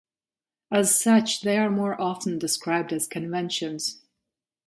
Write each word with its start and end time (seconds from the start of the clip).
As 0.71 0.99
such, 0.99 1.41
they 1.41 1.59
are 1.59 1.69
more 1.69 2.01
often 2.01 2.39
described 2.39 2.91
as 2.91 3.05
"conventions". 3.05 4.01